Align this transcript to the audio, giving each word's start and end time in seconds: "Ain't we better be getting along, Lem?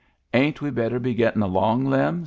"Ain't 0.33 0.63
we 0.63 0.71
better 0.71 0.99
be 0.99 1.13
getting 1.13 1.43
along, 1.43 1.85
Lem? 1.85 2.19